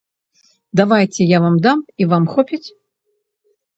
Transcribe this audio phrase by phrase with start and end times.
[0.81, 2.67] Давайце, я вам дам, і вам хопіць?